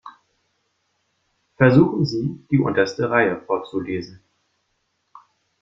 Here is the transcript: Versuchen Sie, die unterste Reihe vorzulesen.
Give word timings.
Versuchen 1.57 2.07
Sie, 2.07 2.43
die 2.49 2.57
unterste 2.57 3.07
Reihe 3.11 3.39
vorzulesen. 3.45 4.23